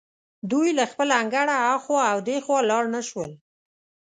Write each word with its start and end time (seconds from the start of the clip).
دوی 0.51 0.69
له 0.79 0.85
خپل 0.91 1.09
انګړه 1.21 1.55
هخوا 1.67 2.01
او 2.11 2.17
دېخوا 2.27 2.59
لاړ 2.69 2.83
نه 2.95 3.01
شول. 3.09 3.31